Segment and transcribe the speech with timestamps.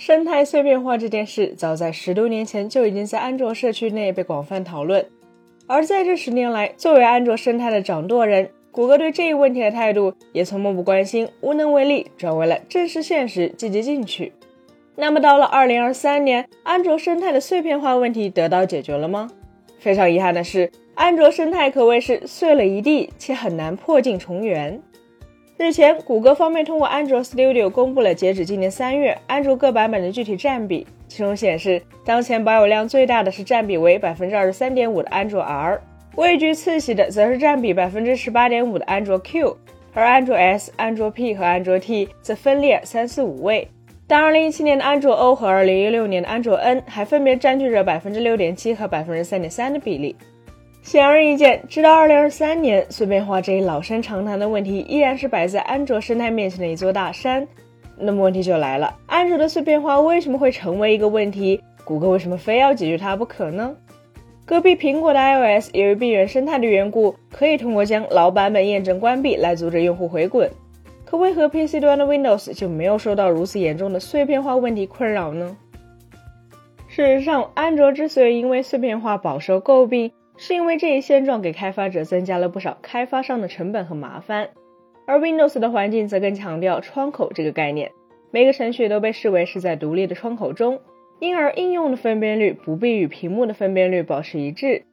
[0.00, 5.04] 生态碎片化这件事，早在十多年前就已经在安卓社区内被广泛讨论。
[5.66, 14.32] 而在这十年来，作为安卓生态的掌舵人，谷歌对这一问题的态度也从漠不关心、无能为力，转为了正视现实、积极进取。
[14.96, 19.30] 那么，到了二零二三年，安卓生态的碎片化问题得到解决了吗？
[19.78, 24.80] 非常遗憾的是，安卓生态可谓是碎了一地，且很难破镜重圆。
[25.60, 30.86] 日前，谷歌方面通过安卓 Studio 公布了截止今年三月安卓各版本的具体占比。
[31.06, 35.78] 其中显示，当前保有量最大的是占比为百分之二十三点五的安卓 R，
[36.16, 39.54] 位居次席的则是占比百分之十八点五的安卓 Q，
[39.92, 43.68] 而安卓 S、安卓 P 和安卓 T 则分列三四五位。
[44.06, 50.16] 但二零一七年的安卓 O 和二零一六年的安卓 N 还分别占据着百分之六点七和百分之三点三的比例。
[50.90, 57.46] 显而易见，直到二零二三年，碎片化这一老生常谈的问题依然是摆在安卓生态面前的一座大山。
[57.96, 61.62] 那么问题就来了，安卓的碎片化为什么会成为一个问题？
[61.84, 63.72] 谷歌为什么非要解决它不可呢？
[64.44, 70.50] 隔壁苹果的 iOS 由于闭源生态的缘故，可以通过将老版本验证关闭来阻止用户回滚。
[71.04, 75.56] 可为何 PC 端的 Windows 就没有受到如此严重的碎片化问题困扰呢？
[76.88, 80.10] 事实上，安卓之所以因为碎片化饱受诟病，
[80.42, 84.48] 是因为这一现状给开发者增加了不少开发商的成本和麻烦。
[85.04, 87.92] 而 Windows 的环境则更强调窗口这个概念，
[88.30, 90.80] 每个程序都被视为是在独立的窗口中，
[91.18, 94.84] 因而应用的分辨率不必与屏幕的分辨率保持一致。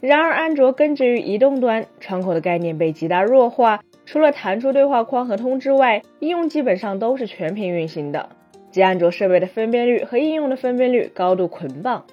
[0.00, 8.28] 然而，安卓根植于移动端，窗口的概念被极大弱化，除了弹出对话框和通知外，应用基本上都是全屏运行的，
[8.72, 12.04] 即安卓设备的分辨率和应用的分辨率高度捆绑。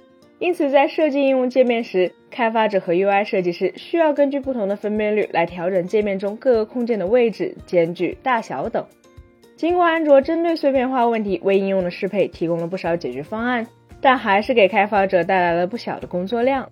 [0.44, 8.86] 因此，在设计应用界面时，开发者和 UI 设计师需要根据不同的分辨率来调整界面中各个空间的位置、间距、大小等。
[9.56, 13.66] 尽管安卓针对碎片化问题为应用的适配提供了不少解决方案，
[14.02, 16.70] 但还是给开发者带来了不小的工作量。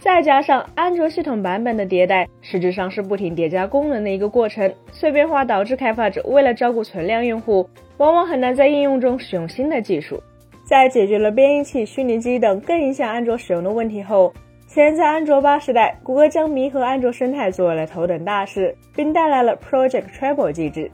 [0.00, 10.20] 再加上安卓系统版本的迭代，实质上是不停叠加功能的一个过程，碎片化导致开发者为了照顾存量用户，往往很难在应用中使用新的技术。
[10.68, 14.30] 在解决了编译器、虚拟机等更影响安卓使用的问题后，
[14.66, 20.90] 现在安卓八时代，谷歌将弥合安卓生态作为了头等大事，并带来了 Project Treble 机制。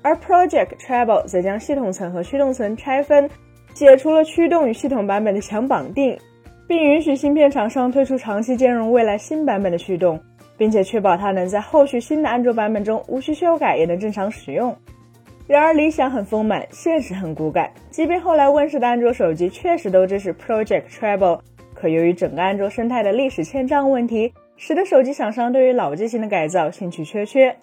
[0.00, 3.28] 而 Project Treble 则将系统层和驱动层拆分，
[3.74, 6.16] 解除了驱动与系统版本的强绑定，
[6.68, 10.20] 并允许芯片厂商推出长期兼容未来新版本的驱动，
[10.56, 14.72] 并且确保它能在后续新的安卓版本中无需修改也能正常使用。
[15.50, 17.68] 然而理想很丰满，现实很骨感。
[17.90, 21.40] 即便后来问世的安卓手机确实都支持 Project Treble，
[21.74, 27.56] 可由于整个安卓生态的历史欠账问题，使得手机厂商对于老机型的改造兴趣缺缺。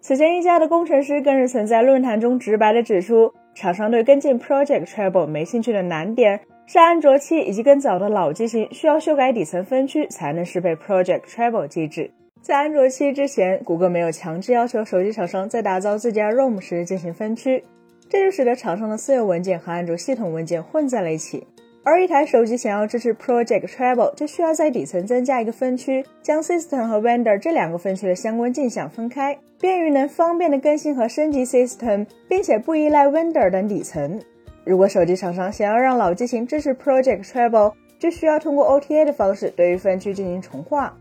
[0.00, 12.10] 此前一家的工程师更是曾在论坛中直白地指出，厂商对跟进 Project Treble 没兴趣的难点是安卓七以及更早的老机型需要修改底层分区才能适配 Project Treble 机制。
[12.42, 17.62] 在安卓七之前，谷歌没有强制要求手机厂商在打造自家 ROM 时进行分区，
[18.08, 21.46] 这就使得厂商的私有文件和安卓系统文件混在了一起。
[21.84, 34.20] 而一台手机想要支持 Project Treble，就需要在底层增加一个分区，将 System 和 Vendor 这两个分区的相关镜像分开，便于能方便的更新和升级 System，并且不依赖 Vendor 等底层。
[34.64, 40.92] 如果手机厂商想要让老机型支持 Project Treble，就需要通过 OTA 的方式对于分区进行重划。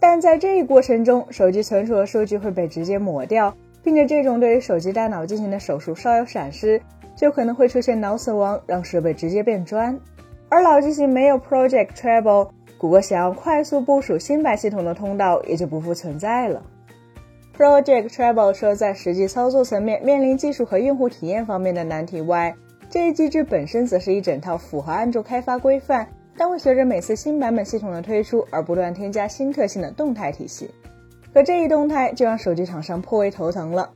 [0.00, 6.80] 但在这一过程中，手机存储的数据会被直接抹掉，并且这种对于手机大脑进行的手术稍有闪失，
[7.14, 10.00] 就可能会出现脑死亡，让设备直接变砖。
[10.48, 16.62] 而老机型没有 Project Treble，谷歌想要快速部署新版系统的通道也就不复存在了。
[17.56, 22.54] Project Treble 除了在实际操作层面面临技术和用户体验方面的难题外，
[22.88, 26.08] 这一机制本身则是一整套符合安卓开发规范。
[26.40, 30.70] 但会随着每次新版本系统的推出而不断添加新特性的动态体系，
[31.34, 33.90] 可这一动态就让手机厂商颇为头疼了。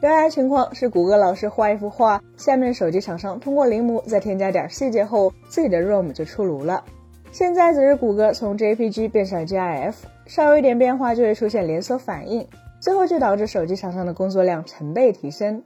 [0.00, 6.84] 原来情况是谷歌老师画一幅画，下面手机厂商通过临摹再添加点细节后，自己的 ROM 就出炉了。
[7.32, 9.94] 现在则是谷歌从 JPG 变成了 GIF，
[10.26, 12.46] 稍有一点变化就会出现连锁反应，
[12.78, 15.64] 最后就导致手机厂商的工作量成倍提升。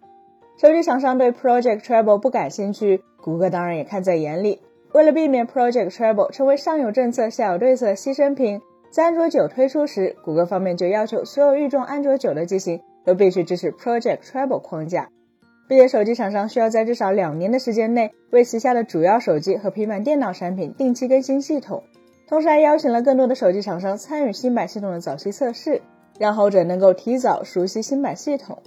[0.59, 4.63] 手机厂商对 Project Treble 不感兴趣，谷歌当然也看在眼里。
[4.95, 8.63] 为了避免 Project Treble 成为上有政策下有对策的牺牲品，
[8.93, 15.09] 在安卓九推出时，谷歌方面就要求所有预装安卓九的机型都必须支持 Project Treble 框架，
[15.69, 21.83] 并且手机厂商需要在至少两年的时间内为旗下的主要手机和平板电脑产品定期更新系统。
[22.29, 25.83] 同时还邀请了更多的手机厂商参与新版系统的早期测试，
[26.21, 28.63] 让后者能够提早熟悉新版系统。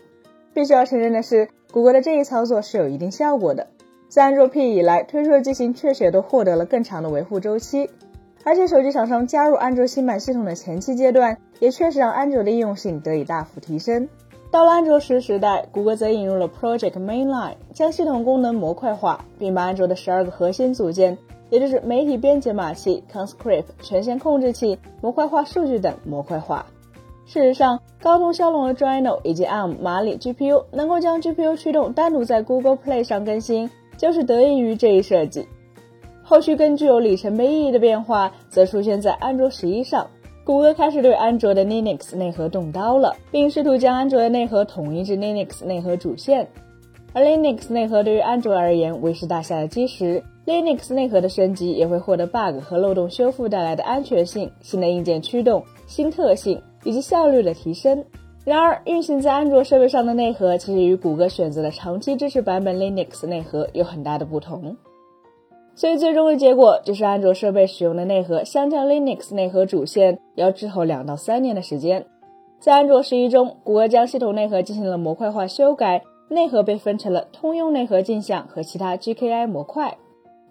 [0.53, 3.67] 必须要承认的是，谷歌的这一操作是有一定效果的。
[4.09, 7.89] 自安卓 P 以来，推出的机型确实也都获得了更长的维护周期。
[8.43, 14.07] 而且，手机厂商加入安卓新版系统的前期阶段，也确实让安卓的应用性得以大幅提升。
[14.49, 21.17] 到了安卓十时代，谷歌则引入了 Project Mainline，将系统功能模块化，并把安卓的十二个核心组件，
[21.49, 26.65] 也就是媒体编解码器、Conscript 权限控制器、模块化数据等模块化。
[27.25, 35.45] 事实上，高通骁龙的 Drano 以及 ARM 马里 GPU 能够将 GPU 驱动单独在 Google Play 上更新，就是得益于这一设计。
[36.23, 40.07] 后续更具有里程碑意义的变化，则出现在安卓十一上。
[40.43, 46.47] 谷歌开始对安卓的 Linux 内核动刀了，并试图将安卓的内核统一至 Linux 内核主线。
[47.13, 58.05] 而 Linux 内核对于安卓而言为是大厦的基石，Linux 内核的升级也会获得 bug 和漏洞修复带来的安全性、新的硬件驱动、新特性以及效率的提升。
[58.47, 64.77] 然而，运行在安卓设备上的内核其实与谷歌选择的长期支持版本 Linux 内核有很大的不同。
[65.75, 72.05] 所以最终的结果就是安卓设备使用的内核相较 Linux 内核主线要滞后两到三年的时间。
[72.57, 79.97] 在安卓十一中，谷歌将系统内核进行了模块化修改，内核被分成了通用内核镜像和其他 GKI 模块。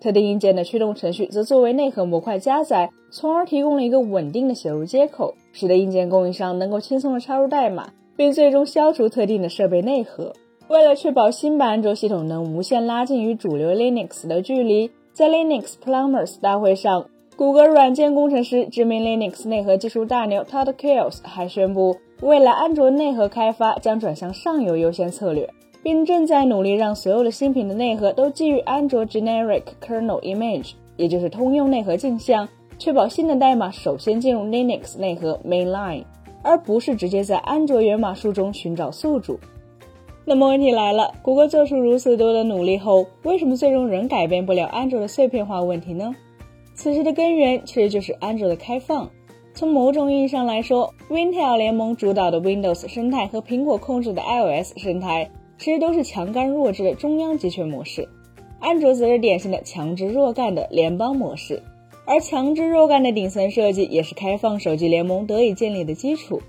[0.01, 10.33] 特定硬件的驱动程序则作为内核模块加载，从而提供了一个稳定的写入接口，使得硬件供应商能够轻松的插入代码，并最终消除特定的设备内核。
[10.69, 14.91] 为了确保新版安卓系统能无限拉近与主流 Linux 的距离。
[15.13, 17.07] 在 Linux Plumbers 大会上，
[17.37, 25.49] 谷歌软件工程师、知名 Linux 内核技术大牛 Todd Kills 还宣布，未来安卓内核开发将转向上游优先策略，
[25.87, 36.03] 并正在努力让所有的新品的内核都基于安卓 Generic Kernel Image，也就是通用内核镜像，确保新的代码首先进入 Linux 内核 Mainline，
[36.43, 39.39] 而不是直接在安卓源码书中寻找宿主。
[40.25, 46.13] 那么问题来了，谷歌做出如此多的努力后，为什么最终仍改变不了安卓的碎片化问题呢？
[46.75, 49.09] 此事的根源其实就是安卓的开放。
[49.55, 58.09] 从某种意义上来说，Intel 联盟主导的 Windows 生态和苹果控制的 iOS 生态，其实都是强干弱枝的中央集权模式。
[58.59, 61.63] 安卓则是典型的强制弱干的联邦模式，
[62.07, 66.41] 而强制弱干的顶层设计，也是开放手机联盟得以建立的基础。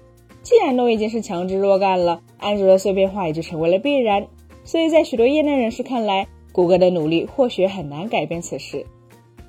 [0.41, 4.27] 既然都已经是强制若干了，安卓的碎片化也就成为了必然。
[4.63, 8.85] 所以在许多业内人士看来，谷歌的努力或许很难改变此事。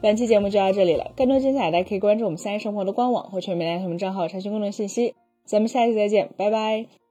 [0.00, 5.14] 本期节目就到这里了，更多精彩大家可以关注我们三一生活的官网或全民大同账号查询更多信息。
[5.44, 7.07] 咱们下期再见，拜拜。